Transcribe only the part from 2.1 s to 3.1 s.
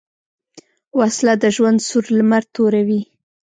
لمر توروي